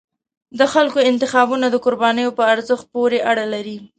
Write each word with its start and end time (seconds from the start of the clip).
د 0.59 0.61
خلکو 0.73 0.99
انتخابونه 1.11 1.65
د 1.69 1.75
قربانیو 1.85 2.35
په 2.37 2.43
ارزښت 2.53 2.85
پورې 2.93 3.17
اړه 3.31 3.45
لري 3.53 3.77